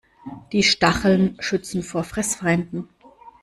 Die 0.51 0.63
Stacheln 0.63 1.37
schützen 1.39 1.83
vor 1.83 2.03
Fressfeinden. 2.03 2.89